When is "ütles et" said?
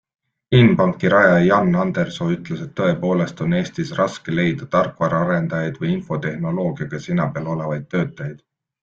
2.35-2.71